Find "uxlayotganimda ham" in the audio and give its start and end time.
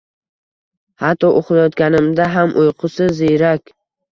1.41-2.59